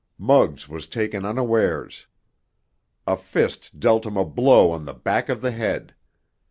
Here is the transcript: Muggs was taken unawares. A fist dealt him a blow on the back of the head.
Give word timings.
Muggs 0.17 0.67
was 0.67 0.87
taken 0.87 1.25
unawares. 1.25 2.07
A 3.05 3.15
fist 3.15 3.79
dealt 3.79 4.03
him 4.07 4.17
a 4.17 4.25
blow 4.25 4.71
on 4.71 4.85
the 4.85 4.95
back 4.95 5.29
of 5.29 5.41
the 5.41 5.51
head. 5.51 5.93